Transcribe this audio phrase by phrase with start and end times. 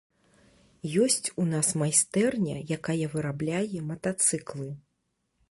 [1.03, 4.69] Ёсць у нас майстэрня, якая вырабляе матацыклы.